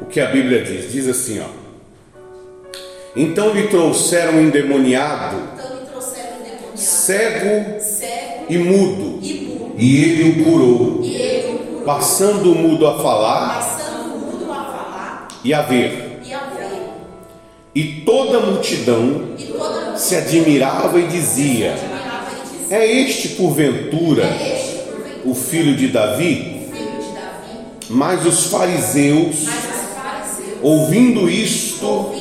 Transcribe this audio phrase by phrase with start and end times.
[0.00, 0.90] o que a Bíblia diz.
[0.92, 1.66] Diz assim, ó.
[3.14, 10.04] Então lhe trouxeram um endemoniado, Então trouxeram endemoniado, cego cego e mudo, e mudo, e
[10.04, 13.62] ele o curou, ele o curou, passando o mudo a falar
[14.06, 16.20] mudo a falar e a ver.
[16.26, 16.82] e a ver.
[17.74, 22.26] E toda a multidão E toda a se admirava e dizia: admirava
[22.58, 26.68] dizia: É este porventura É este, porventura, o filho de Davi?
[26.70, 27.58] filho de Davi.
[27.88, 29.75] Mas os fariseus, Mas os fariseus,
[30.62, 32.12] ouvindo isto,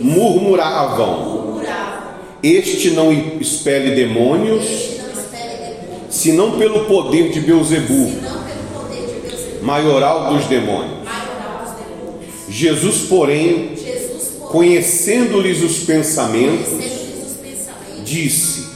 [0.00, 1.62] murmuravam:
[2.42, 4.64] Este não expele demônios,
[6.10, 8.12] senão pelo poder de Beuzebu,
[9.62, 10.94] maioral dos demônios.
[12.48, 13.72] Jesus, porém,
[14.50, 16.68] conhecendo-lhes os pensamentos,
[18.04, 18.68] disse: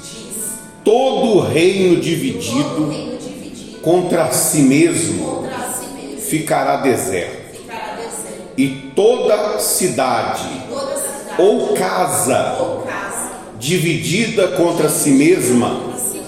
[0.82, 2.92] Todo reino dividido
[3.82, 5.46] contra si mesmo
[6.18, 7.37] ficará deserto.
[8.58, 16.20] E toda cidade Toda cidade ou casa ou casa dividida contra si mesma si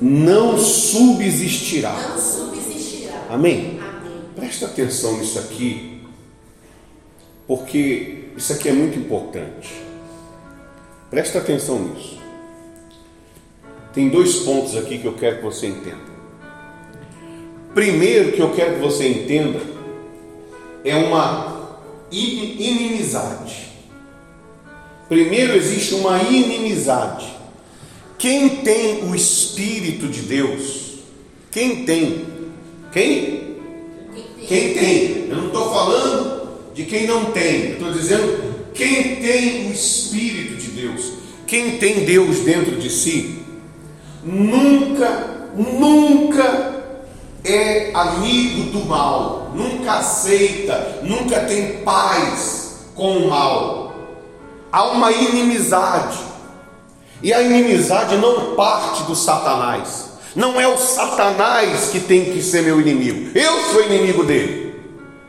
[0.00, 1.92] não subsistirá.
[1.92, 3.26] não subsistirá.
[3.30, 3.80] Amém?
[3.80, 4.22] Amém.
[4.34, 6.00] Presta atenção nisso aqui,
[7.46, 9.74] porque isso aqui é muito importante.
[11.10, 12.18] Presta atenção nisso.
[13.92, 16.08] Tem dois pontos aqui que eu quero que você entenda.
[17.74, 19.60] Primeiro que eu quero que você entenda
[20.84, 21.57] é uma
[22.10, 23.68] inimizade.
[25.08, 27.26] Primeiro existe uma inimizade.
[28.18, 30.94] Quem tem o Espírito de Deus,
[31.50, 32.26] quem tem?
[32.92, 33.56] Quem?
[34.46, 35.28] Quem tem?
[35.28, 37.72] Eu não estou falando de quem não tem.
[37.72, 41.12] Estou dizendo quem tem o Espírito de Deus.
[41.46, 43.38] Quem tem Deus dentro de si,
[44.22, 46.84] nunca, nunca
[47.42, 53.94] é amigo do mal, nunca aceita, nunca tem paz com o mal.
[54.70, 56.18] Há uma inimizade.
[57.22, 60.08] E a inimizade não parte do Satanás.
[60.36, 63.36] Não é o Satanás que tem que ser meu inimigo.
[63.36, 64.74] Eu sou inimigo dele.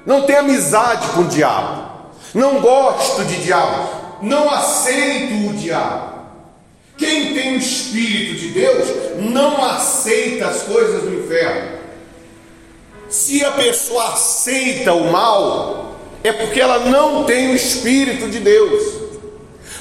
[0.06, 1.90] Não tenho amizade com o diabo.
[2.34, 3.90] Não gosto de diabo.
[4.22, 6.20] Não aceito o diabo.
[6.98, 11.79] Quem tem o Espírito de Deus não aceita as coisas do inferno.
[13.10, 19.00] Se a pessoa aceita o mal, é porque ela não tem o Espírito de Deus.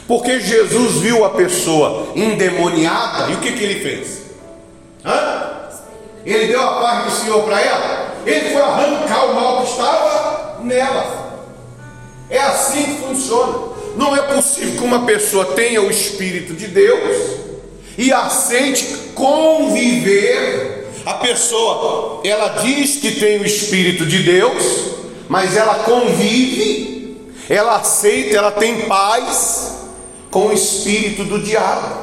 [0.07, 4.23] Porque Jesus viu a pessoa endemoniada e o que, que ele fez?
[5.05, 5.59] Hã?
[6.25, 8.15] Ele deu a paz do Senhor para ela?
[8.25, 11.29] Ele foi arrancar o mal que estava nela.
[12.31, 13.69] É assim que funciona.
[13.97, 17.39] Não é possível que uma pessoa tenha o Espírito de Deus
[17.97, 20.78] e aceite conviver.
[21.09, 24.63] A pessoa, ela diz que tem o Espírito de Deus,
[25.27, 27.17] mas ela convive,
[27.49, 29.87] ela aceita, ela tem paz
[30.31, 31.97] com o espírito do diabo.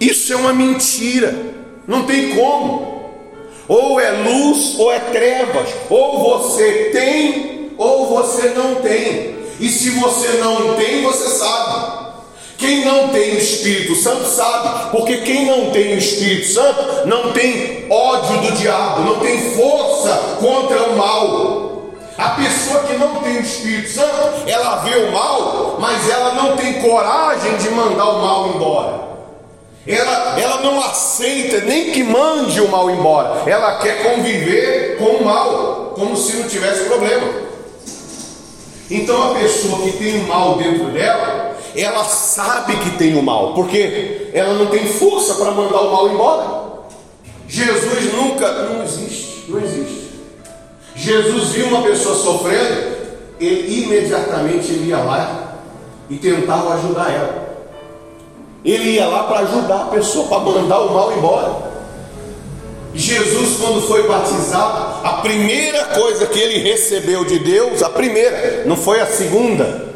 [0.00, 1.54] Isso é uma mentira,
[1.86, 3.12] não tem como.
[3.68, 9.36] Ou é luz ou é trevas, ou você tem ou você não tem.
[9.60, 12.11] E se você não tem, você sabe.
[12.62, 17.32] Quem não tem o Espírito Santo sabe, porque quem não tem o Espírito Santo não
[17.32, 21.90] tem ódio do diabo, não tem força contra o mal.
[22.16, 26.56] A pessoa que não tem o Espírito Santo, ela vê o mal, mas ela não
[26.56, 29.12] tem coragem de mandar o mal embora.
[29.84, 33.42] Ela, ela não aceita nem que mande o mal embora.
[33.44, 37.26] Ela quer conviver com o mal, como se não tivesse problema.
[38.88, 43.54] Então a pessoa que tem o mal dentro dela, ela sabe que tem o mal,
[43.54, 46.62] porque ela não tem força para mandar o mal embora.
[47.48, 50.10] Jesus nunca, não existe, não existe.
[50.94, 52.96] Jesus viu uma pessoa sofrendo,
[53.40, 55.58] ele imediatamente ele ia lá
[56.08, 57.42] e tentava ajudar ela.
[58.64, 61.72] Ele ia lá para ajudar a pessoa, para mandar o mal embora.
[62.94, 68.76] Jesus, quando foi batizado, a primeira coisa que ele recebeu de Deus, a primeira, não
[68.76, 69.91] foi a segunda,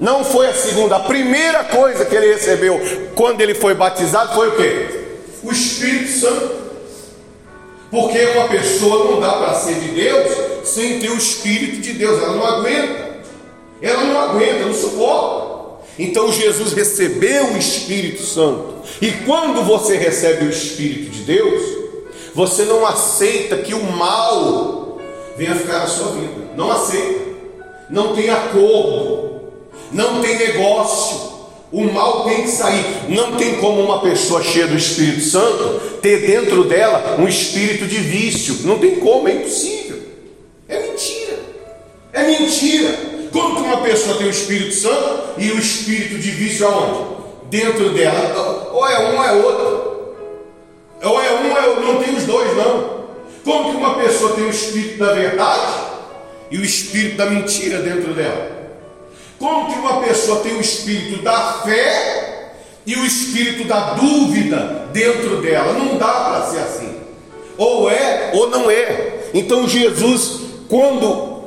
[0.00, 2.80] não foi a segunda, a primeira coisa que ele recebeu
[3.14, 4.98] quando ele foi batizado foi o que?
[5.42, 6.68] O Espírito Santo.
[7.90, 12.22] Porque uma pessoa não dá para ser de Deus sem ter o Espírito de Deus,
[12.22, 13.16] ela não aguenta,
[13.80, 15.48] ela não aguenta, não suporta.
[15.98, 21.62] Então Jesus recebeu o Espírito Santo, e quando você recebe o Espírito de Deus,
[22.34, 25.00] você não aceita que o mal
[25.36, 27.20] venha ficar na sua vida, não aceita,
[27.90, 29.27] não tem acordo,
[29.92, 31.38] não tem negócio.
[31.70, 32.84] O mal tem que sair.
[33.08, 37.96] Não tem como uma pessoa cheia do Espírito Santo ter dentro dela um espírito de
[37.96, 38.66] vício.
[38.66, 39.98] Não tem como, é impossível.
[40.66, 41.38] É mentira.
[42.12, 42.98] É mentira.
[43.30, 47.18] Como que uma pessoa tem o Espírito Santo e o espírito de vício aonde?
[47.50, 48.70] Dentro dela.
[48.72, 50.14] Ou é um ou é outro.
[51.02, 51.84] Ou é um ou é outro.
[51.84, 52.98] Não tem os dois, não.
[53.44, 55.72] Como que uma pessoa tem o espírito da verdade
[56.50, 58.57] e o espírito da mentira dentro dela?
[59.38, 62.52] Como que uma pessoa tem o espírito da fé
[62.84, 65.72] e o espírito da dúvida dentro dela?
[65.74, 66.96] Não dá para ser assim.
[67.56, 69.30] Ou é ou não é.
[69.32, 71.44] Então Jesus, quando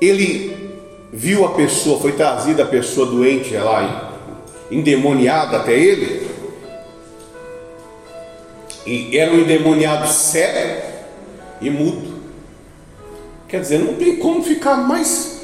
[0.00, 0.80] ele
[1.12, 4.12] viu a pessoa, foi trazida a pessoa doente lá,
[4.70, 6.30] endemoniada até ele,
[8.86, 10.82] e era um endemoniado cego
[11.60, 12.20] e mudo.
[13.46, 15.41] Quer dizer, não tem como ficar mais.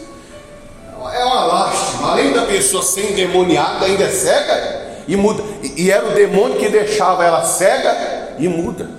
[2.68, 5.42] Pessoa ser endemoniada, ainda é cega e muda.
[5.62, 8.90] E, e era o demônio que deixava ela cega e muda.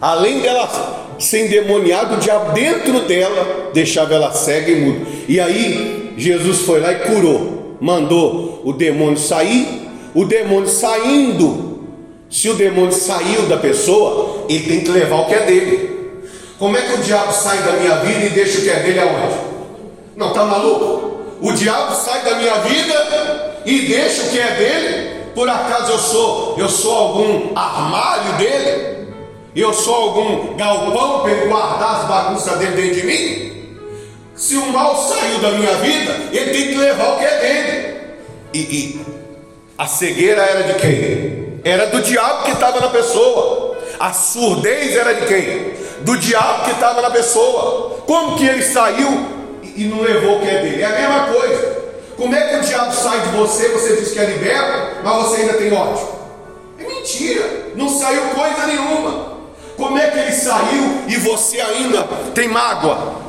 [0.00, 5.06] Além dela ser endemoniada, o diabo dentro dela deixava ela cega e muda.
[5.28, 7.76] E aí Jesus foi lá e curou.
[7.80, 9.88] Mandou o demônio sair.
[10.14, 11.86] O demônio saindo
[12.28, 15.98] se o demônio saiu da pessoa, ele tem que levar o que é dele.
[16.58, 18.98] Como é que o diabo sai da minha vida e deixa o que é dele
[18.98, 19.36] aonde?
[20.16, 21.17] Não, tá maluco?
[21.40, 25.18] O diabo sai da minha vida e deixa o que é dele?
[25.34, 29.08] Por acaso eu sou, eu sou algum armário dele?
[29.54, 33.48] Eu sou algum galpão para guardar as bagunças dele dentro de mim?
[34.34, 37.96] Se o mal saiu da minha vida, ele tem que levar o que é dele.
[38.54, 39.06] E, e
[39.76, 41.60] a cegueira era de quem?
[41.64, 43.76] Era do diabo que estava na pessoa.
[43.98, 45.72] A surdez era de quem?
[46.02, 48.02] Do diabo que estava na pessoa.
[48.06, 49.37] Como que ele saiu
[49.78, 50.82] e não levou o que é dele?
[50.82, 51.78] É a mesma coisa.
[52.16, 55.42] Como é que o diabo sai de você, você diz que é liberto, mas você
[55.42, 56.08] ainda tem ódio?
[56.80, 59.38] É mentira, não saiu coisa nenhuma.
[59.76, 62.02] Como é que ele saiu e você ainda
[62.34, 63.22] tem mágoa?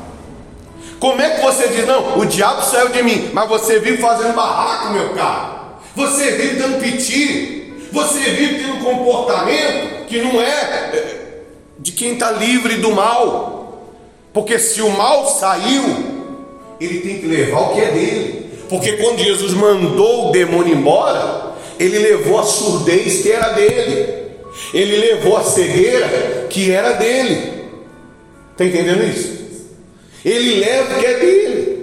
[0.99, 4.33] Como é que você diz, não, o diabo saiu de mim, mas você vive fazendo
[4.33, 5.59] barraco, meu caro?
[5.95, 11.41] Você vive dando piti, você vive tendo um comportamento que não é, é
[11.77, 13.59] de quem está livre do mal.
[14.33, 16.08] Porque se o mal saiu,
[16.79, 18.49] ele tem que levar o que é dele.
[18.69, 24.19] Porque quando Jesus mandou o demônio embora, ele levou a surdez que era dele.
[24.73, 27.59] Ele levou a cegueira que era dele.
[28.51, 29.39] Está entendendo isso?
[30.23, 31.79] Ele leva o que é dele.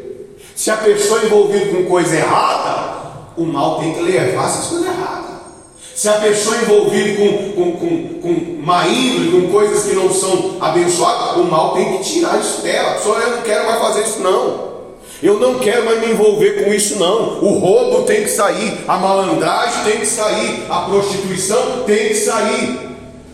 [0.55, 2.97] Se a pessoa é envolvida com coisa errada,
[3.37, 5.37] o mal tem que levar essas coisas erradas.
[5.95, 10.13] Se a pessoa é envolvida com, com, com, com má índole, com coisas que não
[10.13, 12.91] são abençoadas, o mal tem que tirar isso dela.
[12.91, 14.76] A pessoa, eu não quero mais fazer isso, não.
[15.23, 17.39] Eu não quero mais me envolver com isso, não.
[17.41, 22.79] O roubo tem que sair, a malandragem tem que sair, a prostituição tem que sair,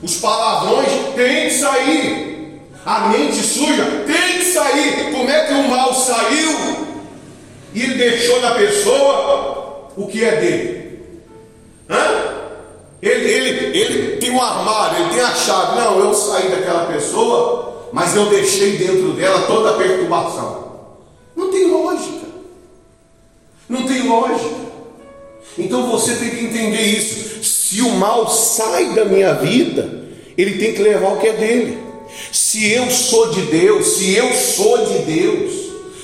[0.01, 5.11] os palavrões tem que sair, a mente suja tem que sair.
[5.13, 6.77] Como é que o mal saiu
[7.75, 11.01] e ele deixou na pessoa o que é dele?
[11.91, 12.33] Hã?
[13.03, 15.81] Ele, ele, ele tem um armário, ele tem a chave.
[15.81, 20.72] Não, eu saí daquela pessoa, mas eu deixei dentro dela toda a perturbação.
[21.63, 22.27] Tem lógica.
[23.69, 24.73] Não tem lógica.
[25.57, 27.45] Então você tem que entender isso.
[27.45, 30.03] Se o mal sai da minha vida,
[30.37, 31.79] ele tem que levar o que é dele.
[32.33, 35.53] Se eu sou de Deus, se eu sou de Deus,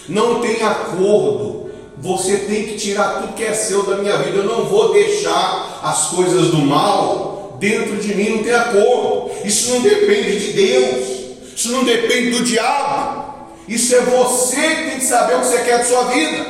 [0.08, 1.58] não tem acordo
[2.00, 4.36] você tem que tirar tudo que é seu da minha vida.
[4.36, 9.32] Eu não vou deixar as coisas do mal dentro de mim, não tem acordo.
[9.44, 11.08] Isso não depende de Deus,
[11.56, 13.27] isso não depende do diabo.
[13.68, 16.46] Isso é você que tem que saber o que você quer de sua vida.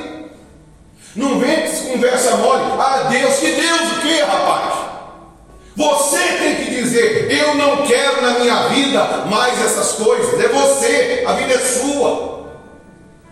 [1.16, 2.62] Não vem com conversa mole.
[2.78, 4.75] Ah, Deus, que Deus o que, rapaz?
[5.76, 10.40] Você tem que dizer: Eu não quero na minha vida mais essas coisas.
[10.40, 12.46] É você, a vida é sua.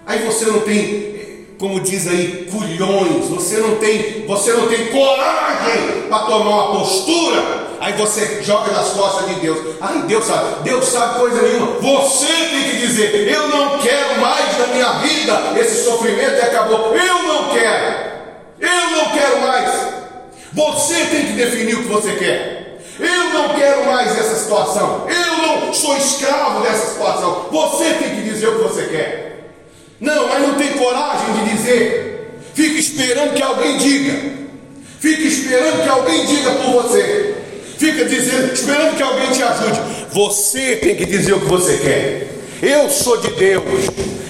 [0.06, 1.16] Aí você não tem
[1.58, 7.65] como diz aí, culhões, você não tem, você não tem coragem para tomar uma postura,
[7.80, 9.76] aí você joga nas costas de Deus.
[9.80, 11.78] Ai, Deus sabe, Deus sabe coisa nenhuma.
[11.80, 16.94] Você tem que dizer, eu não quero mais na minha vida esse sofrimento e acabou.
[16.94, 18.06] Eu não quero.
[18.60, 19.70] Eu não quero mais.
[20.52, 22.80] Você tem que definir o que você quer.
[22.98, 25.06] Eu não quero mais essa situação.
[25.08, 27.48] Eu não sou escravo dessa situação.
[27.50, 29.52] Você tem que dizer o que você quer.
[30.00, 32.40] Não, mas não tem coragem de dizer.
[32.54, 34.36] Fica esperando que alguém diga.
[34.98, 37.35] Fica esperando que alguém diga por você.
[37.86, 39.80] Fica dizendo, esperando que alguém te ajude.
[40.10, 42.26] Você tem que dizer o que você quer.
[42.60, 43.64] Eu sou de Deus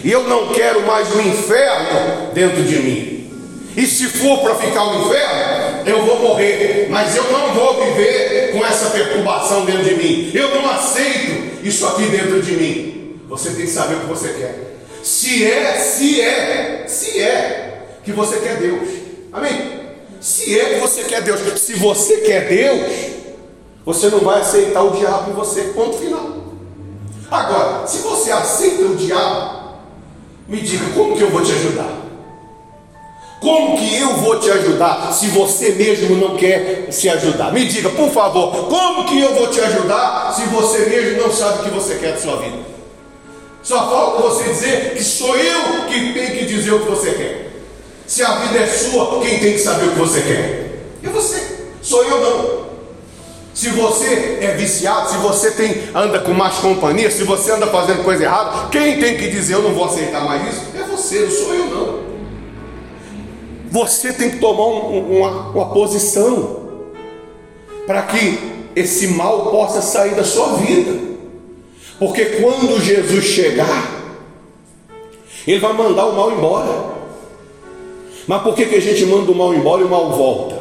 [0.05, 3.31] e eu não quero mais o inferno dentro de mim.
[3.75, 8.53] E se for para ficar no inferno, eu vou morrer, mas eu não vou viver
[8.53, 10.31] com essa perturbação dentro de mim.
[10.35, 13.21] Eu não aceito isso aqui dentro de mim.
[13.27, 14.55] Você tem que saber o que você quer.
[15.03, 18.87] Se é, se é, se é que você quer Deus.
[19.33, 19.81] Amém?
[20.21, 21.41] Se é que você quer Deus.
[21.59, 23.16] Se você quer Deus,
[23.87, 25.63] você não vai aceitar o diabo em você.
[25.75, 26.37] Ponto final.
[27.31, 29.77] Agora, se você aceita o diabo,
[30.49, 32.07] me diga como que eu vou te ajudar?
[33.41, 37.53] Como que eu vou te ajudar se você mesmo não quer se ajudar?
[37.53, 41.61] Me diga, por favor, como que eu vou te ajudar se você mesmo não sabe
[41.61, 42.59] o que você quer da sua vida?
[43.63, 47.53] Só falta você dizer que sou eu que tenho que dizer o que você quer.
[48.07, 50.83] Se a vida é sua, quem tem que saber o que você quer?
[51.05, 51.41] É você,
[51.83, 52.56] sou eu não.
[53.57, 58.05] Se você é viciado, se você tem, anda com más companhia, se você anda fazendo
[58.05, 60.67] coisa errada, quem tem que dizer eu não vou aceitar mais isso?
[60.77, 62.01] É você, não sou eu não.
[63.71, 66.67] Você tem que tomar um, uma, uma posição
[67.87, 68.39] para que
[68.77, 71.17] esse mal possa sair da sua vida.
[71.99, 73.91] Porque quando Jesus chegar,
[75.49, 76.95] Ele vai mandar o mal embora.
[78.27, 80.56] Mas por que, que a gente manda o mal embora e o mal volta?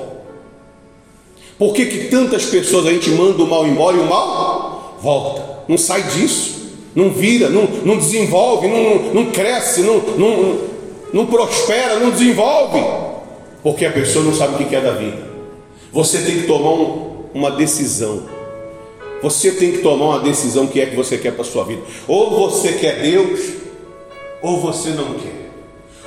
[1.58, 5.64] Por que, que tantas pessoas a gente manda o mal embora e o mal volta?
[5.68, 10.58] Não sai disso, não vira, não, não desenvolve, não, não cresce, não, não,
[11.14, 12.84] não prospera, não desenvolve,
[13.64, 15.36] porque a pessoa não sabe o que é da vida.
[15.94, 18.24] Você tem que tomar um, uma decisão.
[19.24, 21.82] Você tem que tomar uma decisão que é que você quer para a sua vida.
[22.06, 23.40] Ou você quer Deus,
[24.42, 25.52] ou você não quer.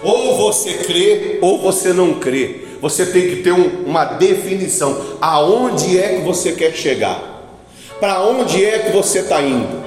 [0.03, 2.68] Ou você crê, ou você não crê.
[2.81, 5.17] Você tem que ter um, uma definição.
[5.21, 7.37] Aonde é que você quer chegar?
[7.99, 9.83] Para onde é que você está indo?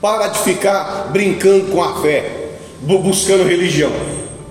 [0.00, 2.44] Para de ficar brincando com a fé
[2.84, 3.90] buscando religião.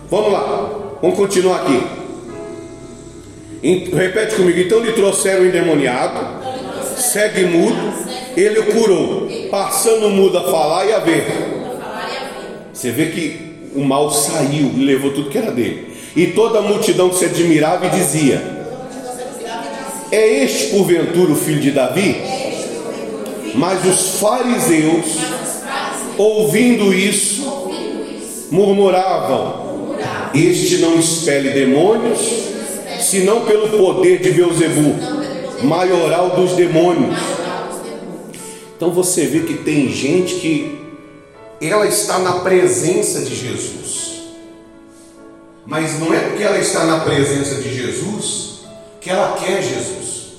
[0.10, 1.84] Vamos lá, vamos continuar aqui.
[3.94, 4.60] Repete comigo.
[4.60, 6.20] Então lhe trouxeram o endemoniado,
[6.98, 7.94] segue mudo,
[8.36, 11.26] ele o curou, passando o mudo a falar e a ver.
[12.74, 15.93] Você vê que o mal saiu e levou tudo que era dele.
[16.16, 18.42] E toda a multidão se admirava e dizia:
[20.12, 22.22] É este porventura o filho de Davi?
[23.56, 25.18] Mas os fariseus,
[26.18, 27.44] ouvindo isso,
[28.52, 29.96] murmuravam:
[30.36, 32.20] Este não expele demônios,
[33.02, 34.96] senão pelo poder de Beuzebu,
[35.64, 37.18] maioral dos demônios.
[38.76, 40.80] Então você vê que tem gente que
[41.60, 44.13] ela está na presença de Jesus.
[45.66, 48.44] Mas não é porque ela está na presença de Jesus
[49.00, 50.34] que ela quer Jesus.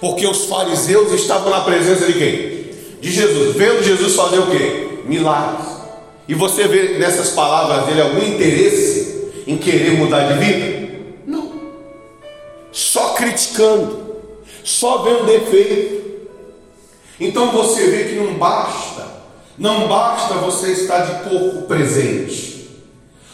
[0.00, 3.00] Porque os fariseus estavam na presença de quem?
[3.00, 5.00] De Jesus, vendo Jesus fazer o quê?
[5.04, 5.66] Milagres.
[6.26, 11.04] E você vê nessas palavras dele algum interesse em querer mudar de vida?
[11.26, 11.52] Não.
[12.72, 14.16] Só criticando,
[14.62, 16.04] só vendo defeito.
[17.20, 19.06] Então você vê que não basta,
[19.56, 22.53] não basta você estar de corpo presente.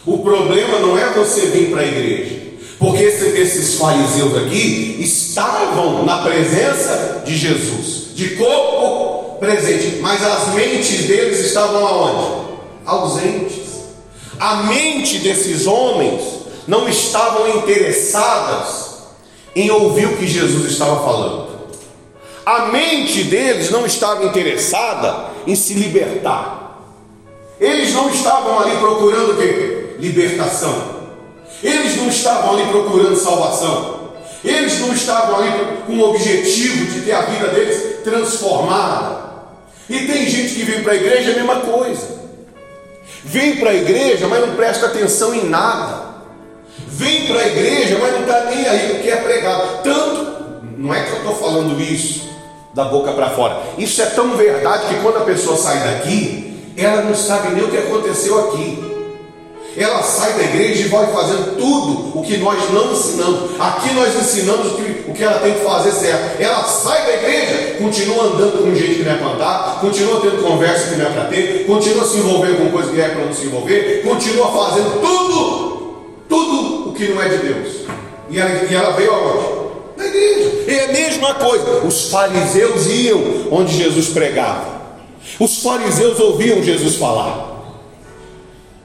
[0.05, 2.41] O problema não é você vir para a igreja,
[2.79, 11.05] porque esses fariseus aqui estavam na presença de Jesus, de corpo presente, mas as mentes
[11.05, 12.51] deles estavam aonde?
[12.85, 13.61] ausentes.
[14.39, 16.21] A mente desses homens
[16.67, 18.91] não estavam interessadas
[19.55, 21.51] em ouvir o que Jesus estava falando.
[22.45, 26.79] A mente deles não estava interessada em se libertar.
[27.59, 29.70] Eles não estavam ali procurando o quê?
[30.01, 31.01] Libertação.
[31.63, 34.01] Eles não estavam ali procurando salvação.
[34.43, 35.51] Eles não estavam ali
[35.85, 39.21] com o objetivo de ter a vida deles transformada.
[39.87, 42.21] E tem gente que vem para a igreja é a mesma coisa.
[43.23, 46.11] Vem para a igreja, mas não presta atenção em nada.
[46.87, 49.83] Vem para a igreja, mas não está nem aí o que é pregado.
[49.83, 52.27] Tanto, não é que eu estou falando isso
[52.73, 53.61] da boca para fora.
[53.77, 57.69] Isso é tão verdade que quando a pessoa sai daqui, ela não sabe nem o
[57.69, 58.90] que aconteceu aqui.
[59.77, 63.51] Ela sai da igreja e vai fazendo tudo o que nós não ensinamos.
[63.57, 66.41] Aqui nós ensinamos o que, o que ela tem que fazer certo.
[66.41, 70.43] Ela sai da igreja, continua andando com gente que não é para andar, continua tendo
[70.43, 73.33] conversa que não é para ter, continua se envolvendo com coisa que é para não
[73.33, 75.95] se envolver, continua fazendo tudo,
[76.27, 77.67] tudo o que não é de Deus.
[78.29, 79.61] E ela, e ela veio aonde?
[79.95, 80.51] Na igreja.
[80.67, 81.85] É a mesma coisa.
[81.85, 84.81] Os fariseus iam onde Jesus pregava.
[85.39, 87.50] Os fariseus ouviam Jesus falar.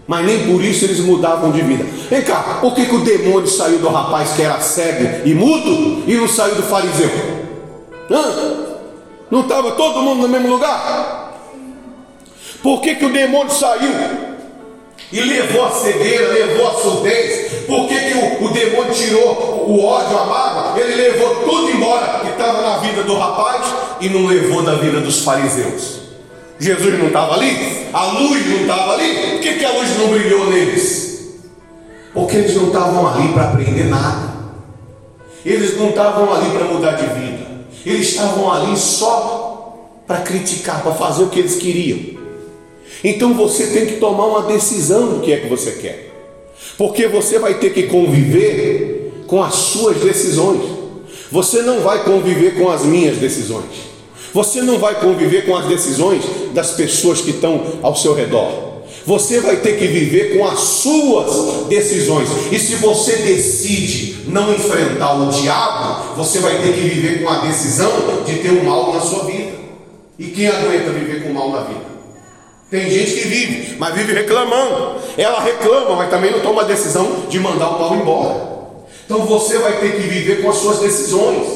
[0.07, 1.85] Mas nem por isso eles mudavam de vida.
[2.09, 6.05] Vem cá, por que, que o demônio saiu do rapaz que era cego e mudo
[6.07, 7.11] e não saiu do fariseu?
[8.11, 8.67] Hã?
[9.31, 11.35] Não estava todo mundo no mesmo lugar?
[12.63, 13.93] Por que, que o demônio saiu
[15.13, 17.65] e levou a cegueira, levou a surdez?
[17.67, 20.81] Por que, que o, o demônio tirou o ódio, a mágoa?
[20.81, 23.67] Ele levou tudo embora que estava na vida do rapaz
[24.01, 26.06] e não levou da vida dos fariseus.
[26.59, 27.87] Jesus não estava ali?
[27.93, 29.33] A luz não estava ali?
[29.33, 31.07] Por que, que a luz não brilhou neles?
[32.15, 34.37] Porque eles não estavam ali para aprender nada.
[35.45, 37.47] Eles não estavam ali para mudar de vida.
[37.85, 42.17] Eles estavam ali só para criticar, para fazer o que eles queriam.
[43.05, 46.13] Então você tem que tomar uma decisão do que é que você quer.
[46.79, 50.63] Porque você vai ter que conviver com as suas decisões.
[51.31, 53.96] Você não vai conviver com as minhas decisões.
[54.37, 58.83] Você não vai conviver com as decisões das pessoas que estão ao seu redor.
[59.07, 62.29] Você vai ter que viver com as suas decisões.
[62.53, 67.39] E se você decide não enfrentar o diabo, você vai ter que viver com a
[67.47, 67.91] decisão
[68.27, 69.53] de ter o mal na sua vida.
[70.19, 71.87] E quem aguenta viver com o mal na vida?
[72.71, 74.97] Tem gente que vive, mas vive reclamando.
[75.17, 78.37] Ela reclama, mas também não toma a decisão de mandar o mal embora.
[79.07, 81.47] Então você vai ter que viver com as suas decisões.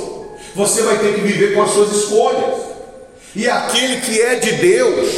[0.55, 2.70] Você vai ter que viver com as suas escolhas.
[3.35, 5.09] E aquele que é de Deus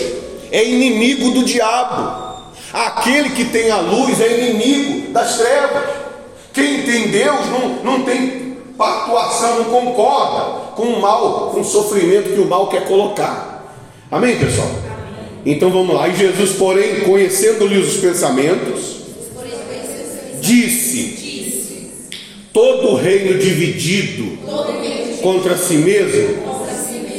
[0.50, 2.32] é inimigo do diabo.
[2.72, 5.82] Aquele que tem a luz é inimigo das trevas.
[6.52, 12.34] Quem tem Deus não, não tem pactuação, não concorda com o mal, com o sofrimento
[12.34, 13.66] que o mal quer colocar.
[14.10, 14.68] Amém, pessoal?
[15.44, 16.08] Então vamos lá.
[16.08, 18.96] E Jesus, porém, conhecendo-lhe os pensamentos,
[20.40, 21.90] disse:
[22.52, 24.38] Todo reino dividido
[25.22, 26.61] contra si mesmo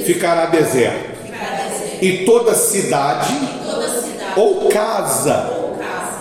[0.03, 1.13] ficará deserto,
[2.01, 3.33] e toda cidade
[4.35, 5.49] ou casa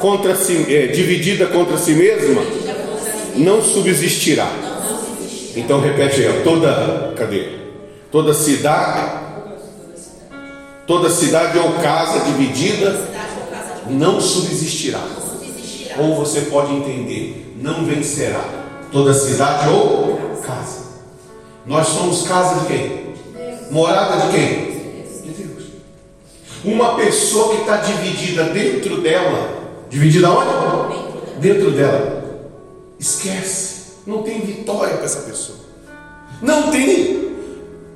[0.00, 2.42] contra si, é, dividida contra si mesma
[3.36, 4.50] não subsistirá.
[5.56, 7.58] Então repete aí, toda, cadê?
[8.10, 9.20] Toda cidade,
[10.86, 13.00] toda cidade ou casa dividida
[13.88, 15.02] não subsistirá.
[15.98, 18.44] Ou você pode entender, não vencerá.
[18.90, 20.82] Toda cidade ou casa.
[21.66, 23.01] Nós somos casa de quem?
[23.72, 24.72] Morada de quem?
[26.62, 29.48] Uma pessoa que está dividida dentro dela,
[29.88, 31.40] dividida onde?
[31.40, 32.22] Dentro dela.
[33.00, 33.94] Esquece.
[34.06, 35.58] Não tem vitória para essa pessoa.
[36.42, 37.32] Não tem.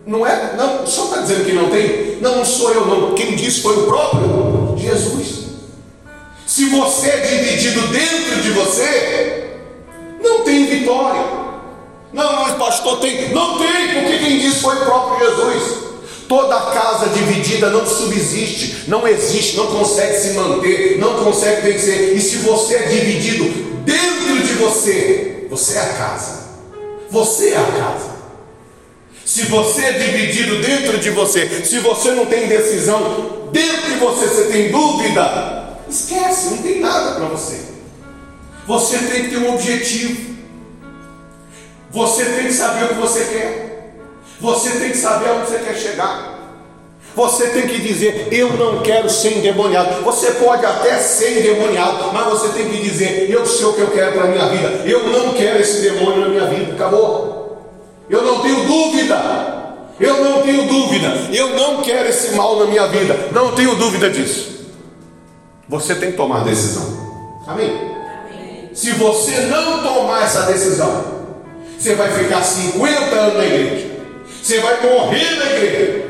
[0.06, 0.56] Não é.
[0.56, 2.20] Não, só está dizendo que não tem.
[2.22, 3.14] Não, não sou eu, não.
[3.14, 5.44] Quem disse foi o próprio Jesus.
[6.46, 9.58] Se você é dividido dentro de você,
[10.22, 11.45] não tem vitória.
[12.16, 13.34] Não, mas pastor tem.
[13.34, 15.86] Não tem, porque quem disse foi o próprio Jesus.
[16.26, 22.16] Toda casa dividida não subsiste, não existe, não consegue se manter, não consegue vencer.
[22.16, 23.44] E se você é dividido
[23.84, 26.46] dentro de você, você é a casa.
[27.10, 28.16] Você é a casa.
[29.24, 34.26] Se você é dividido dentro de você, se você não tem decisão dentro de você,
[34.26, 37.60] você tem dúvida, esquece, não tem nada para você.
[38.66, 40.35] Você tem que ter um objetivo.
[41.90, 43.66] Você tem que saber o que você quer.
[44.40, 46.36] Você tem que saber onde você quer chegar.
[47.14, 50.02] Você tem que dizer: Eu não quero ser endemoniado.
[50.02, 53.90] Você pode até ser endemoniado, mas você tem que dizer: Eu sei o que eu
[53.90, 54.82] quero para a minha vida.
[54.84, 56.72] Eu não quero esse demônio na minha vida.
[56.74, 57.56] Acabou.
[58.10, 59.46] Eu não tenho dúvida.
[59.98, 61.08] Eu não tenho dúvida.
[61.32, 63.30] Eu não quero esse mal na minha vida.
[63.32, 64.66] Não tenho dúvida disso.
[65.66, 66.84] Você tem que tomar a decisão.
[67.46, 67.70] Amém?
[67.70, 68.70] Amém.
[68.74, 71.15] Se você não tomar essa decisão,
[71.78, 73.86] você vai ficar 50 anos na igreja.
[74.42, 76.04] Você vai morrer na igreja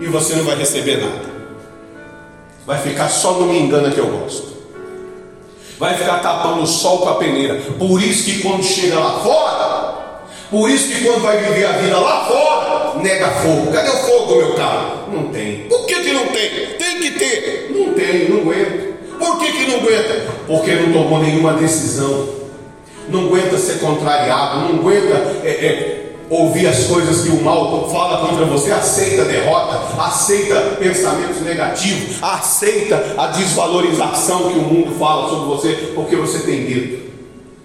[0.00, 1.32] e você não vai receber nada.
[2.66, 4.52] Vai ficar só no me engana que eu gosto.
[5.78, 7.56] Vai ficar tapando o sol com a peneira.
[7.78, 9.94] Por isso que quando chega lá fora,
[10.50, 13.72] por isso que quando vai viver a vida lá fora, nega fogo.
[13.72, 15.10] Cadê o fogo, meu carro?
[15.12, 15.66] Não tem.
[15.68, 16.66] Por que, que não tem?
[16.78, 17.72] Tem que ter.
[17.74, 18.92] Não tem, não aguenta.
[19.18, 20.26] Por que, que não aguenta?
[20.46, 22.41] Porque não tomou nenhuma decisão.
[23.08, 28.26] Não aguenta ser contrariado, não aguenta é, é, ouvir as coisas que o mal fala
[28.26, 35.28] contra você, aceita a derrota, aceita pensamentos negativos, aceita a desvalorização que o mundo fala
[35.28, 37.02] sobre você, porque você tem medo,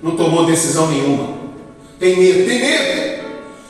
[0.04, 1.30] não tomou decisão nenhuma,
[2.00, 3.24] tem medo, tem medo,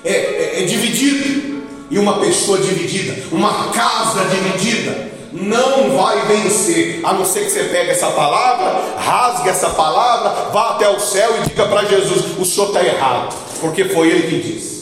[0.03, 1.57] é, é, é dividido,
[1.89, 5.07] e uma pessoa dividida, uma casa dividida,
[5.41, 10.71] não vai vencer, a não ser que você pegue essa palavra, rasgue essa palavra, vá
[10.71, 14.51] até o céu e diga para Jesus: o senhor está errado, porque foi ele que
[14.51, 14.77] disse.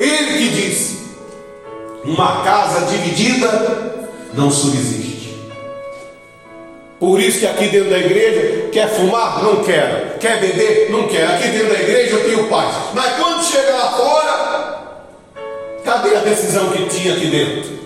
[0.00, 0.98] Ele que disse:
[2.04, 5.14] uma casa dividida não subsiste.
[6.98, 9.42] Por isso que aqui dentro da igreja, quer fumar?
[9.42, 10.18] Não quero.
[10.18, 10.90] Quer beber?
[10.90, 11.32] Não quero.
[11.34, 12.74] Aqui dentro da igreja eu tenho paz.
[12.94, 14.78] Mas quando chega lá fora,
[15.84, 17.83] cadê a decisão que tinha aqui dentro?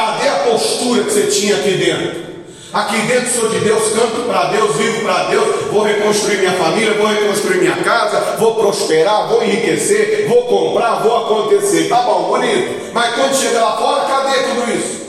[0.00, 2.30] Cadê a postura que você tinha aqui dentro?
[2.72, 6.94] Aqui dentro sou de Deus, canto para Deus, vivo para Deus, vou reconstruir minha família,
[6.94, 11.90] vou reconstruir minha casa, vou prosperar, vou enriquecer, vou comprar, vou acontecer.
[11.90, 12.94] Tá bom, bonito.
[12.94, 15.00] Mas quando chega lá fora, cadê tudo isso?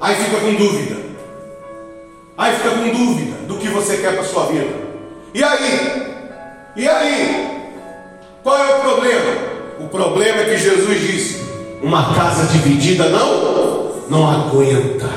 [0.00, 0.96] Aí fica com dúvida.
[2.38, 4.76] Aí fica com dúvida do que você quer para sua vida.
[5.34, 6.06] E aí?
[6.76, 7.72] E aí?
[8.44, 9.36] Qual é o problema?
[9.80, 11.41] O problema é que Jesus disse:
[11.82, 15.10] uma casa dividida não, não aguenta,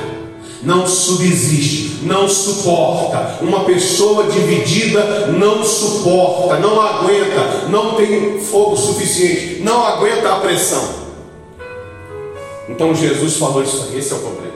[0.63, 3.43] não subsiste, não suporta.
[3.43, 11.05] Uma pessoa dividida não suporta, não aguenta, não tem fogo suficiente, não aguenta a pressão.
[12.67, 14.55] Então Jesus falou isso aí, esse é o problema.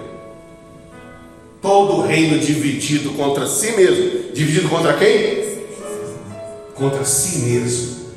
[1.61, 4.33] Todo reino dividido contra si mesmo.
[4.33, 5.59] Dividido contra quem?
[6.73, 8.08] Contra si mesmo.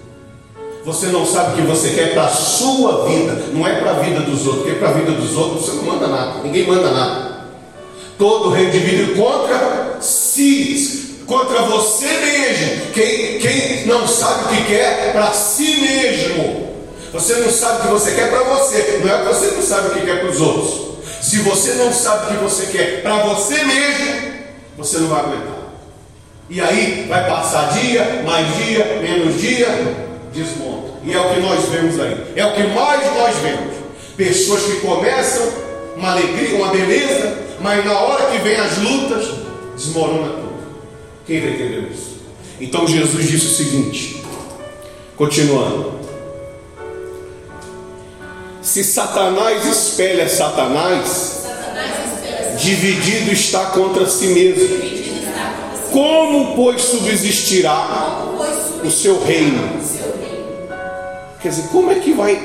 [0.85, 3.95] Você não sabe o que você quer para a sua vida, não é para a
[4.01, 6.91] vida dos outros, porque para a vida dos outros você não manda nada, ninguém manda
[6.91, 7.45] nada.
[8.19, 12.93] Todo reino dividido contra si, contra você mesmo.
[12.93, 16.73] Quem, quem não sabe o que quer para si mesmo.
[17.13, 19.91] Você não sabe o que você quer para você, não é você não sabe o
[19.93, 20.93] que quer para os outros.
[21.21, 24.33] Se você não sabe o que você quer para você mesmo,
[24.77, 25.63] você não vai aguentar.
[26.51, 30.93] E aí vai passar dia, mais dia, menos dia, desmonta.
[31.05, 32.33] E é o que nós vemos aí.
[32.37, 33.75] É o que mais nós vemos.
[34.17, 35.49] Pessoas que começam
[35.97, 39.29] uma alegria, uma beleza, mas na hora que vem as lutas,
[39.77, 40.53] desmorona tudo.
[41.27, 42.21] Quem vai entender isso?
[42.61, 44.23] Então Jesus disse o seguinte,
[45.17, 46.01] continuando.
[48.61, 51.43] Se Satanás espelha Satanás,
[52.59, 54.93] dividido está contra si mesmo.
[55.91, 58.25] Como, pois, subsistirá
[58.83, 59.81] o seu reino?
[61.43, 62.41] Quer dizer, como é que vai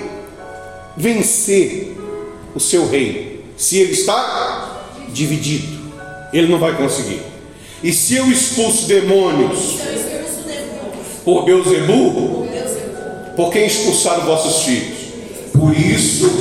[0.95, 1.95] vencer
[2.55, 3.37] o seu reino?
[3.55, 5.77] Se ele está dividido,
[6.33, 7.21] ele não vai conseguir.
[7.83, 9.77] E se eu expulso demônios
[11.23, 13.33] por Beuzebu, Por Deus bom.
[13.35, 14.97] por quem expulsaram vossos filhos?
[15.53, 16.31] Por isso,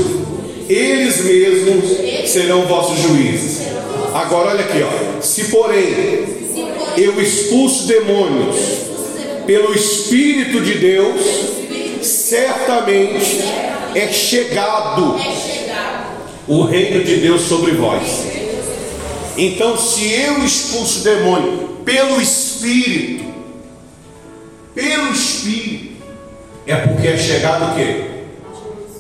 [0.68, 3.66] eles mesmos serão vossos juízes.
[4.14, 5.20] Agora olha aqui, ó.
[5.20, 6.24] Se porém
[6.96, 8.56] eu expulso demônios
[9.46, 11.20] pelo Espírito de Deus,
[12.06, 13.42] certamente
[13.94, 15.16] é chegado
[16.46, 18.24] o reino de Deus sobre vós.
[19.36, 23.24] Então, se eu expulso o demônio pelo Espírito,
[24.74, 25.96] pelo Espírito,
[26.66, 28.04] é porque é chegado o quê?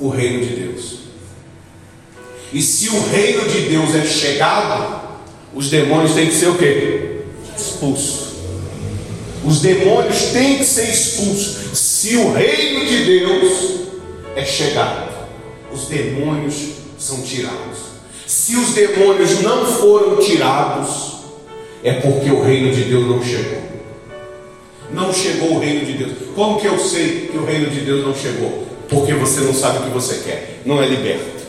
[0.00, 0.96] O reino de Deus.
[2.52, 5.00] E se o reino de Deus é chegado,
[5.54, 7.22] os demônios têm que ser o quê?
[7.56, 8.26] Expulsos.
[9.44, 11.65] Os demônios têm que ser expulsos.
[12.06, 13.80] Se o reino de Deus
[14.36, 15.10] é chegado,
[15.72, 16.54] os demônios
[16.96, 17.78] são tirados.
[18.28, 21.16] Se os demônios não foram tirados,
[21.82, 23.60] é porque o reino de Deus não chegou.
[24.92, 26.12] Não chegou o reino de Deus.
[26.36, 28.64] Como que eu sei que o reino de Deus não chegou?
[28.88, 30.62] Porque você não sabe o que você quer.
[30.64, 31.42] Não é liberto.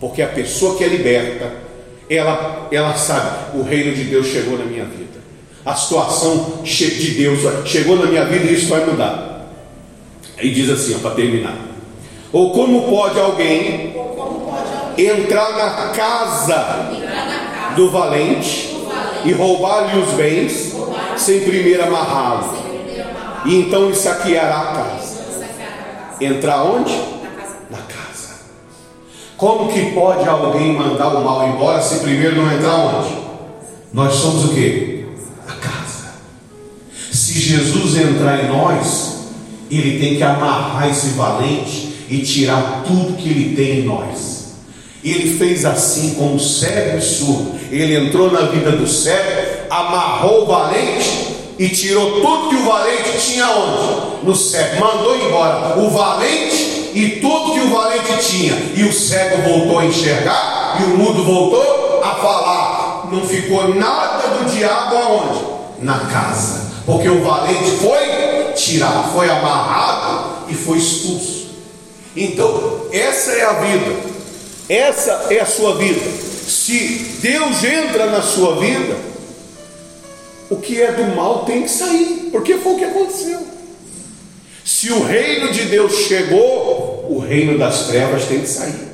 [0.00, 1.52] Porque a pessoa que é liberta,
[2.08, 5.20] ela, ela sabe, o reino de Deus chegou na minha vida.
[5.62, 9.31] A situação de Deus chegou na minha vida e isso vai mudar.
[10.42, 11.54] Aí diz assim, para terminar.
[12.32, 13.94] Ou como pode alguém
[14.98, 16.90] entrar na casa
[17.76, 18.76] do valente
[19.24, 20.74] e roubar-lhe os bens
[21.16, 22.56] sem primeiro amarrá-lo?
[23.44, 25.22] E então lhe saqueará a casa.
[25.22, 26.92] casa Entrar onde?
[26.92, 28.34] na casa Na casa.
[29.36, 33.16] Como que pode alguém mandar o mal embora se primeiro não entrar onde?
[33.92, 35.06] Nós somos o que?
[35.46, 36.14] A casa.
[37.12, 39.11] Se Jesus entrar em nós,
[39.78, 44.42] ele tem que amarrar esse valente e tirar tudo que ele tem em nós.
[45.02, 47.54] Ele fez assim com o cego e surdo.
[47.70, 53.18] Ele entrou na vida do cego, amarrou o valente e tirou tudo que o valente
[53.18, 54.24] tinha onde?
[54.26, 54.80] No cego.
[54.80, 58.54] Mandou embora o valente e tudo que o valente tinha.
[58.76, 63.08] E o cego voltou a enxergar e o mudo voltou a falar.
[63.10, 65.40] Não ficou nada do diabo aonde?
[65.80, 66.72] Na casa.
[66.86, 68.21] Porque o valente foi
[68.52, 71.48] tirado, foi amarrado e foi expulso.
[72.16, 73.96] Então, essa é a vida.
[74.68, 76.00] Essa é a sua vida.
[76.46, 78.96] Se Deus entra na sua vida,
[80.50, 83.40] o que é do mal tem que sair, porque foi o que aconteceu.
[84.64, 88.92] Se o reino de Deus chegou, o reino das trevas tem que sair,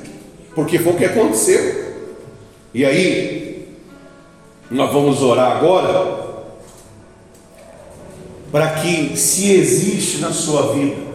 [0.55, 1.93] porque foi o que aconteceu.
[2.73, 3.67] E aí,
[4.71, 6.18] nós vamos orar agora
[8.51, 11.09] para que, se existe na sua vida,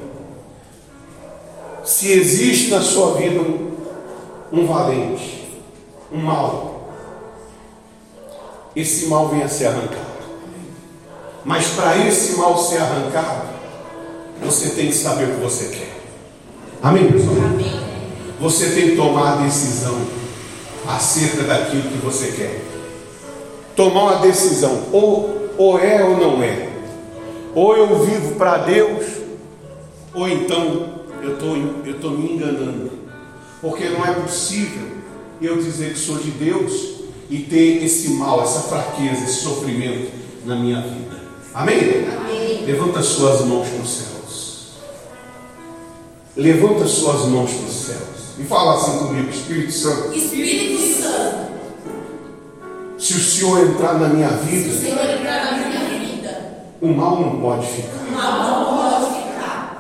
[1.85, 3.77] se existe na sua vida um,
[4.53, 5.49] um valente,
[6.13, 6.91] um mal,
[8.75, 10.15] esse mal venha ser arrancado.
[11.45, 13.49] Mas para esse mal ser arrancado,
[14.43, 16.01] você tem que saber o que você quer.
[16.83, 17.37] Amém, pessoal?
[17.37, 17.81] Amém.
[18.41, 19.97] Você tem que tomar a decisão
[20.87, 22.61] acerca daquilo que você quer.
[23.77, 26.74] Tomar uma decisão, ou, ou é ou não é.
[27.55, 29.05] Ou eu vivo para Deus,
[30.13, 31.57] ou então eu estou
[32.01, 32.91] tô me enganando.
[33.61, 34.89] Porque não é possível
[35.41, 36.95] eu dizer que sou de Deus
[37.31, 40.11] e ter esse mal, essa fraqueza, esse sofrimento
[40.45, 41.21] na minha vida.
[41.55, 41.79] Amém?
[41.79, 42.65] Amém.
[42.67, 44.69] Levanta as suas mãos para os céus.
[46.37, 48.15] Levanta as suas mãos para os céus.
[48.39, 50.17] E fala assim comigo, Espírito Santo.
[50.17, 51.53] Espírito Santo,
[52.99, 55.84] Se o Senhor entrar na minha vida, Senhor, entrar na minha vida.
[56.85, 57.97] O mal não pode ficar.
[58.07, 59.77] O mal não pode ficar.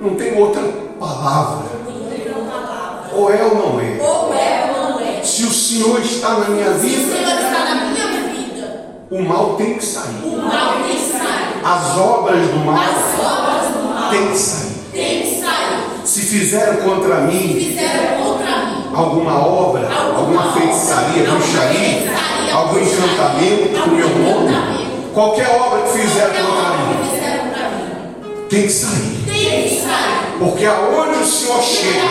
[0.00, 0.62] Não tem outra
[1.00, 1.66] palavra.
[1.86, 3.10] Não tem uma palavra.
[3.12, 3.98] Ou é ou não é.
[4.00, 5.22] Ou é ou não é.
[5.22, 9.22] Se o Senhor está na minha Se o vida, Senhor está na minha vida, o
[9.22, 10.22] mal tem que sair.
[10.24, 11.18] o mal tem que sair.
[11.64, 14.74] As obras do mal As obras do mal têm que sair.
[14.92, 16.06] têm que sair.
[16.06, 18.84] Se fizeram contra mim Fizeram contra mim.
[18.94, 22.10] alguma obra, alguma feitiçaria, bruxaria,
[22.54, 24.87] algum encantamento com meu nome,
[25.18, 28.46] qualquer obra que fizeram para mim.
[28.48, 29.24] tem que sair.
[29.26, 30.38] Tem que sair.
[30.38, 32.04] Porque aonde o Senhor chega,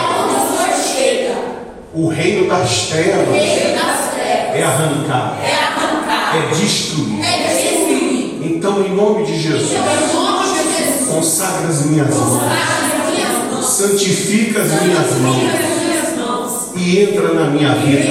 [1.94, 7.24] o reino das trevas é arrancado, é arrancado, é destruído.
[7.24, 8.44] é destruído.
[8.44, 16.72] Então, em nome de Jesus, Então, Jesus, consagra as minhas mãos, santifica as minhas mãos
[16.76, 18.06] e entra na minha vida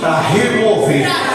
[0.00, 1.31] para remover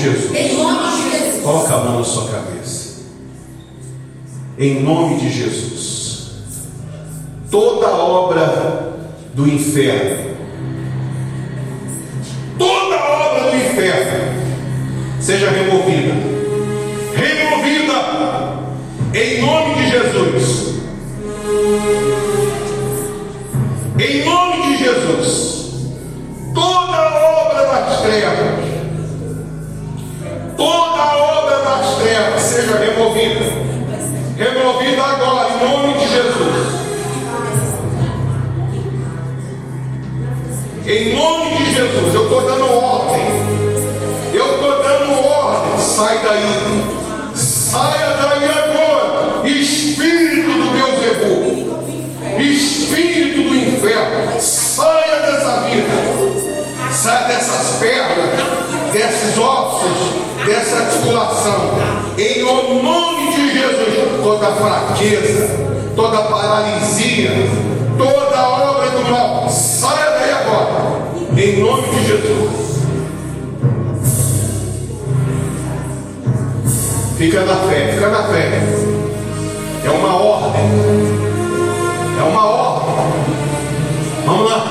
[0.00, 0.34] de Jesus.
[0.34, 1.42] Em nome de Jesus.
[1.42, 3.00] Coloca a mão na sua cabeça.
[4.58, 6.30] Em nome de Jesus.
[7.50, 8.96] Toda obra
[9.34, 10.36] do inferno.
[12.58, 14.40] Toda obra do inferno.
[15.20, 16.14] Seja removida.
[17.14, 17.90] Removida.
[19.14, 20.70] Em nome de Jesus.
[23.98, 25.60] Em nome de Jesus.
[26.54, 28.69] Toda obra das trevas
[30.60, 33.46] toda obra das trevas seja removida.
[34.36, 36.80] Removida agora, em nome de Jesus.
[40.86, 43.26] Em nome de Jesus, eu estou dando ordem.
[44.34, 45.78] Eu estou dando ordem.
[45.78, 47.34] Sai daí.
[47.34, 49.48] Saia daí agora.
[49.48, 52.38] Espírito do Beuzebu.
[52.38, 54.38] Espírito do inferno.
[54.38, 56.90] Saia dessa vida.
[56.92, 61.70] Saia dessas pernas, desses ossos, dessa articulação.
[62.18, 62.42] Em
[62.82, 65.48] nome de Jesus, toda fraqueza,
[65.96, 67.30] toda paralisia,
[67.96, 71.00] toda obra do mal, saia daí agora.
[71.36, 72.70] Em nome de Jesus.
[77.16, 78.62] Fica na fé, fica na fé.
[79.84, 80.62] É uma ordem.
[82.18, 82.94] É uma ordem.
[84.26, 84.66] Vamos lá.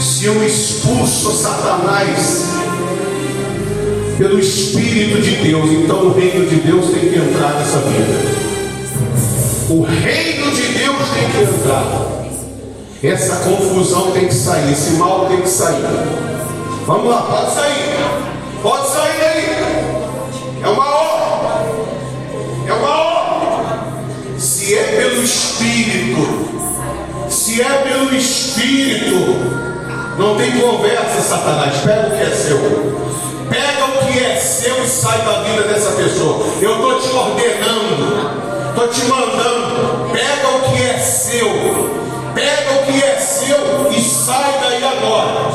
[0.00, 2.65] Se eu expulso Satanás
[4.16, 8.46] pelo Espírito de Deus, então o reino de Deus tem que entrar nessa vida.
[9.68, 12.06] O reino de Deus tem que entrar.
[13.02, 15.84] Essa confusão tem que sair, esse mal tem que sair.
[16.86, 17.96] Vamos lá, pode sair.
[18.62, 20.62] Pode sair daí.
[20.62, 21.74] É uma ordem.
[22.68, 24.38] É uma ordem.
[24.38, 26.48] Se é pelo Espírito,
[27.28, 29.14] se é pelo Espírito,
[30.18, 31.76] não tem conversa, Satanás.
[31.82, 32.58] Pega o que é seu.
[33.50, 33.75] Pega
[34.66, 36.44] seu e sai da vida dessa pessoa.
[36.60, 38.30] Eu estou te ordenando,
[38.70, 40.10] estou te mandando.
[40.12, 41.46] Pega o que é seu.
[42.34, 45.52] Pega o que é seu e sai daí agora.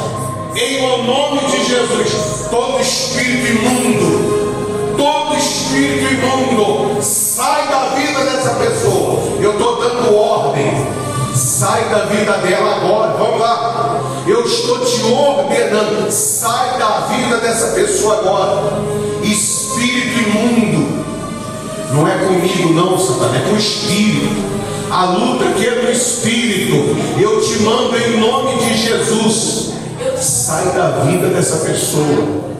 [0.55, 9.23] Em nome de Jesus, todo espírito imundo, todo espírito imundo, sai da vida dessa pessoa.
[9.41, 11.01] Eu estou dando ordem.
[11.41, 13.13] Sai da vida dela agora.
[13.17, 13.99] Vamos lá.
[14.27, 16.11] Eu estou te ordenando.
[16.11, 18.73] Sai da vida dessa pessoa agora.
[19.23, 21.01] Espírito imundo.
[21.93, 23.41] Não é comigo, não, Satanás.
[23.43, 24.29] É com o Espírito.
[24.91, 26.95] A luta que é no Espírito.
[27.19, 29.71] Eu te mando em nome de Jesus.
[30.19, 32.51] Sai da vida dessa pessoa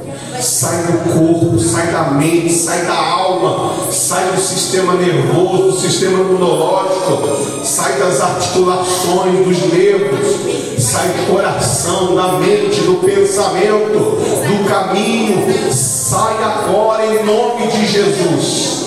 [0.42, 6.20] sai do corpo, sai da mente, sai da alma, sai do sistema nervoso, do sistema
[6.20, 10.36] imunológico, sai das articulações, dos nervos,
[10.80, 18.82] sai do coração, da mente, do pensamento, do caminho, sai agora em nome de Jesus.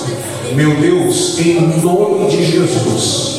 [0.54, 3.34] Meu Deus, em nome de Jesus.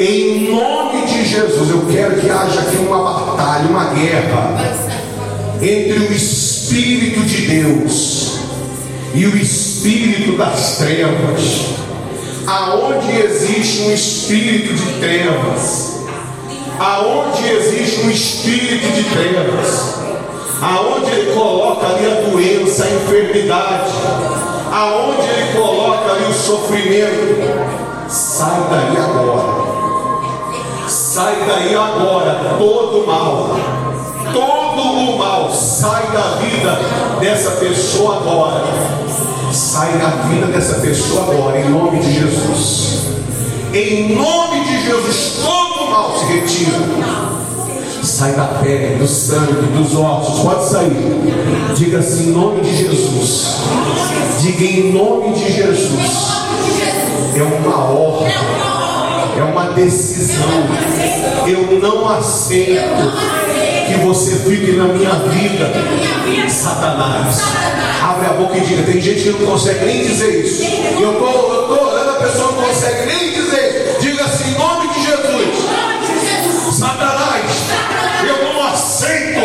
[0.00, 4.78] Em nome de Jesus, eu quero que haja aqui uma batalha, uma guerra
[5.60, 6.12] entre o
[6.68, 8.40] Espírito de Deus
[9.14, 11.78] e o Espírito das trevas.
[12.46, 16.04] aonde existe um espírito de trevas,
[16.78, 19.94] aonde existe um espírito de trevas,
[20.60, 23.92] aonde ele coloca ali a doença, a enfermidade,
[24.70, 29.78] aonde ele coloca ali o sofrimento, sai daí agora.
[30.86, 33.87] Sai daí agora todo mal.
[34.32, 36.78] Todo o mal sai da vida
[37.20, 38.64] dessa pessoa agora.
[39.52, 42.98] Sai da vida dessa pessoa agora, em nome de Jesus.
[43.72, 46.78] Em nome de Jesus, todo o mal se retira.
[48.02, 51.74] Sai da pele, do sangue, dos ossos, pode sair.
[51.76, 53.56] Diga assim, em nome de Jesus.
[54.40, 56.38] Diga em nome de Jesus.
[57.36, 58.32] É uma ordem,
[59.38, 60.48] é uma decisão.
[61.46, 63.47] Eu não aceito
[63.88, 65.72] que você fique na minha vida,
[66.48, 67.40] Satanás.
[68.02, 68.82] Abre a boca e diga.
[68.82, 70.62] Tem gente que não consegue nem dizer isso.
[71.00, 73.96] Eu estou eu tô orando, a pessoa não consegue nem dizer.
[74.00, 76.78] Diga assim, em nome de Jesus.
[76.78, 77.44] Satanás,
[78.26, 79.40] eu não aceito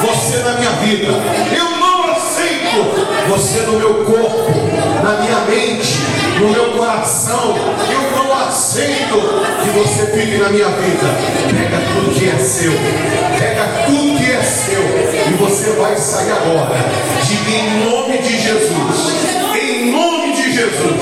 [0.00, 1.12] você na minha vida.
[1.54, 4.52] Eu não aceito você no meu corpo,
[5.02, 5.98] na minha mente,
[6.40, 7.56] no meu coração.
[7.90, 9.16] Eu não aceito
[9.62, 11.06] que você fique na minha vida.
[11.46, 12.72] Pega tudo que é seu.
[13.38, 14.82] Pega tudo que é seu.
[15.28, 16.76] E você vai sair agora.
[17.24, 19.26] Diga em nome de Jesus.
[19.60, 21.00] Em nome de Jesus.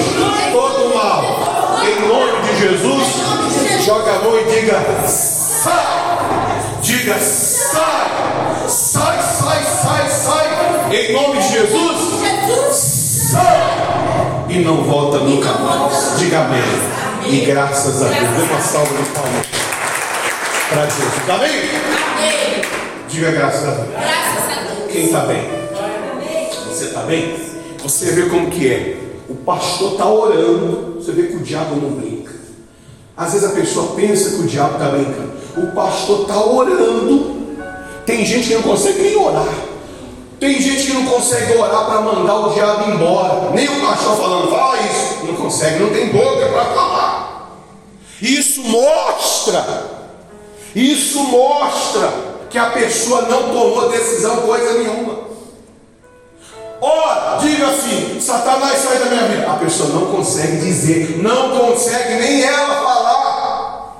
[0.52, 1.80] Todo mal.
[1.82, 3.84] Em nome de Jesus.
[3.84, 6.78] Joga a mão e diga: sai.
[6.80, 8.04] Diga: sai.
[8.66, 10.94] Sai, sai, sai, sai.
[10.94, 12.74] Em nome de Jesus.
[13.30, 14.33] Sai.
[14.54, 16.16] E não volta nunca mais.
[16.16, 16.62] Diga amém.
[17.26, 18.30] E graças a Deus.
[18.30, 19.46] Dê uma salva de palmas
[20.70, 21.26] para Jesus.
[21.26, 21.50] Tá bem?
[23.08, 23.88] Diga graças a Deus.
[24.92, 25.42] Quem está bem?
[26.68, 27.36] Você está bem?
[27.82, 28.96] Você vê como que é.
[29.28, 31.00] O pastor está orando.
[31.00, 32.34] Você vê que o diabo não brinca.
[33.16, 35.32] Às vezes a pessoa pensa que o diabo está brincando.
[35.56, 37.58] O pastor está orando.
[38.06, 39.48] Tem gente que não consegue nem orar.
[40.44, 43.50] Tem gente que não consegue orar para mandar o diabo embora.
[43.54, 45.24] Nem o pastor falando, fala isso.
[45.24, 47.50] Não consegue, não tem boca para falar.
[48.20, 49.64] Isso mostra,
[50.74, 52.12] isso mostra
[52.50, 55.16] que a pessoa não tomou decisão coisa nenhuma.
[56.78, 59.50] Ora, diga assim: Satanás sai da minha vida.
[59.50, 63.96] A pessoa não consegue dizer, não consegue nem ela falar.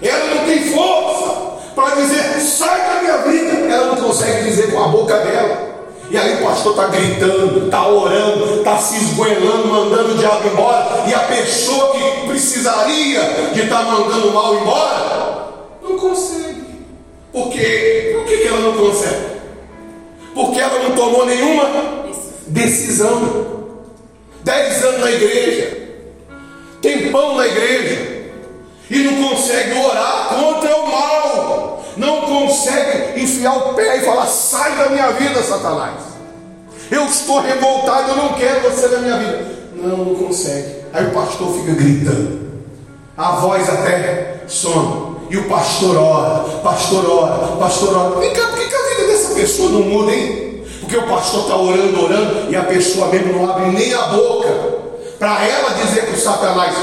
[0.00, 1.34] Ela não tem força
[1.74, 3.74] para dizer, sai da minha vida.
[3.74, 5.71] Ela não consegue dizer com a boca dela.
[6.12, 11.08] E aí o pastor está gritando, está orando, está se esgoelando, mandando o diabo embora.
[11.08, 15.48] E a pessoa que precisaria de estar tá mandando o mal embora,
[15.82, 16.64] não consegue.
[17.32, 18.12] Por quê?
[18.14, 19.26] Por que, que ela não consegue?
[20.34, 22.04] Porque ela não tomou nenhuma
[22.46, 23.72] decisão.
[24.44, 25.78] Dez anos na igreja,
[26.82, 28.32] tem pão na igreja,
[28.90, 31.21] e não consegue orar contra o mal,
[31.96, 36.12] não consegue enfiar o pé e falar: sai da minha vida, Satanás.
[36.90, 39.52] Eu estou revoltado, eu não quero você na minha vida.
[39.74, 40.82] Não, não consegue.
[40.92, 42.50] Aí o pastor fica gritando,
[43.16, 45.12] a voz até some.
[45.30, 48.20] E o pastor ora, pastor ora, pastor ora.
[48.20, 50.62] Vem cá, por que a vida dessa pessoa não muda, hein?
[50.80, 54.82] Porque o pastor está orando, orando, e a pessoa mesmo não abre nem a boca
[55.18, 56.74] para ela dizer para o Satanás: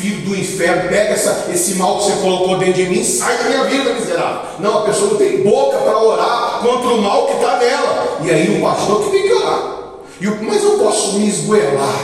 [0.00, 3.44] Filho do inferno, pega essa, esse mal que você colocou dentro de mim, sai da
[3.44, 4.40] minha vida, miserável.
[4.58, 8.18] Não, a pessoa não tem boca para orar contra o mal que está nela.
[8.24, 9.80] E aí o pastor que tem que orar.
[10.18, 12.00] E o, mas eu posso me esgoelar.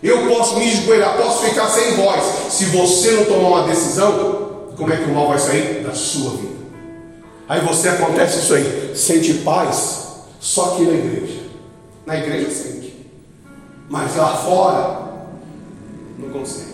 [0.00, 2.22] Eu posso me esgoelar, posso ficar sem voz.
[2.50, 5.82] Se você não tomar uma decisão, como é que o mal vai sair?
[5.82, 6.52] Da sua vida.
[7.48, 10.06] Aí você acontece isso aí, sente paz
[10.38, 11.40] só aqui na igreja.
[12.06, 13.10] Na igreja sente.
[13.90, 15.02] Mas lá fora,
[16.16, 16.71] não consegue.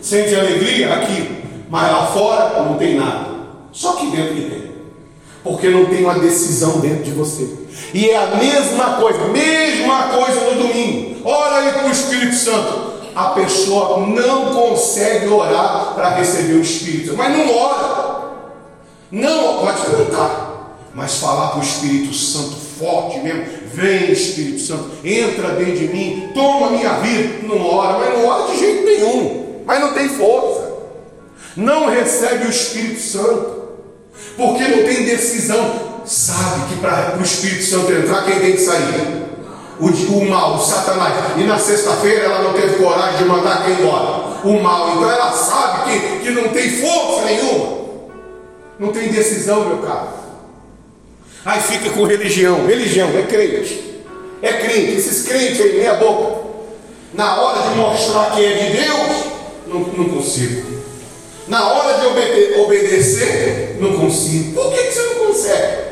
[0.00, 3.30] Sente alegria aqui, mas lá fora não tem nada.
[3.72, 4.70] Só que dentro que tem.
[5.42, 7.48] Porque não tem uma decisão dentro de você.
[7.94, 11.16] E é a mesma coisa, mesma coisa no domingo.
[11.24, 12.90] Ora aí para o Espírito Santo.
[13.14, 18.20] A pessoa não consegue orar para receber o Espírito, mas não ora.
[19.10, 23.44] Não pode cantar, mas falar para o Espírito Santo forte mesmo.
[23.72, 27.46] Vem Espírito Santo, entra dentro de mim, toma minha vida.
[27.46, 30.68] Não ora, mas não ora de jeito nenhum, mas não tem força.
[31.54, 33.68] Não recebe o Espírito Santo,
[34.36, 36.00] porque não tem decisão.
[36.04, 39.30] Sabe que para o Espírito Santo entrar, quem tem que sair?
[39.78, 41.14] O, o mal, o Satanás.
[41.36, 44.40] E na sexta-feira ela não teve coragem de mandar quem embora?
[44.42, 44.96] O mal.
[44.96, 47.80] Então ela sabe que, que não tem força nenhuma.
[48.76, 50.08] Não tem decisão, meu caro.
[51.44, 52.66] Aí fica com religião.
[52.66, 54.02] Religião é crente.
[54.42, 54.96] É crente.
[54.96, 56.48] Esses crentes aí, meia boca.
[57.14, 59.29] Na hora de mostrar que é de Deus,
[59.70, 60.80] não, não consigo.
[61.46, 64.54] Na hora de obede obedecer, não consigo.
[64.54, 65.82] Por que, que você não consegue?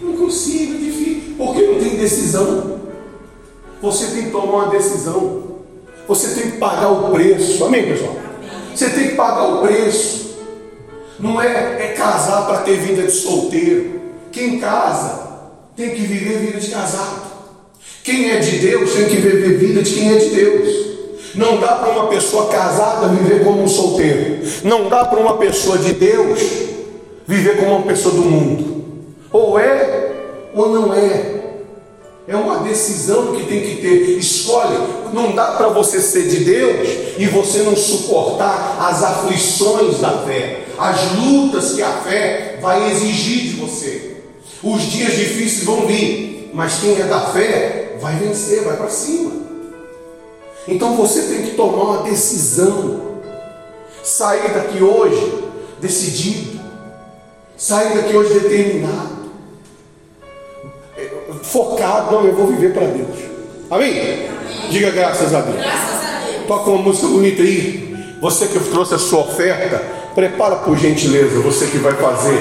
[0.00, 1.34] Não consigo, é difícil.
[1.36, 2.80] Porque não tem decisão.
[3.82, 5.58] Você tem que tomar uma decisão.
[6.06, 7.64] Você tem que pagar o preço.
[7.64, 8.16] Amém, pessoal?
[8.74, 10.38] Você tem que pagar o preço.
[11.18, 14.00] Não é, é casar para ter vida de solteiro.
[14.32, 15.28] Quem casa
[15.76, 17.28] tem que viver vida de casado.
[18.02, 20.87] Quem é de Deus tem que viver vida de quem é de Deus.
[21.38, 24.40] Não dá para uma pessoa casada viver como um solteiro.
[24.64, 26.40] Não dá para uma pessoa de Deus
[27.28, 28.84] viver como uma pessoa do mundo.
[29.30, 30.10] Ou é
[30.52, 31.36] ou não é.
[32.26, 34.18] É uma decisão que tem que ter.
[34.18, 34.76] Escolhe.
[35.12, 40.64] Não dá para você ser de Deus e você não suportar as aflições da fé,
[40.76, 44.16] as lutas que a fé vai exigir de você.
[44.60, 49.37] Os dias difíceis vão vir, mas quem é da fé vai vencer, vai para cima.
[50.68, 53.08] Então você tem que tomar uma decisão.
[54.02, 55.44] Sair daqui hoje
[55.80, 56.60] decidido.
[57.56, 59.18] Sair daqui hoje determinado
[61.42, 63.16] focado, não, eu vou viver para Deus.
[63.70, 64.00] Amém?
[64.00, 64.28] Amém?
[64.70, 65.56] Diga graças a Deus.
[65.56, 66.46] Graças a Deus.
[66.46, 67.96] Toca uma música bonita aí.
[68.20, 69.82] Você que trouxe a sua oferta,
[70.14, 72.40] prepara por gentileza, você que vai fazer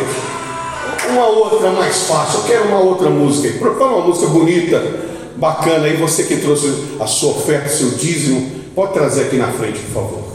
[1.10, 2.40] uma outra mais fácil.
[2.40, 3.58] Eu quero uma outra música.
[3.60, 4.84] Prepara uma música bonita,
[5.38, 5.96] bacana aí.
[5.98, 10.27] Você que trouxe a sua oferta, seu dízimo, pode trazer aqui na frente, por favor.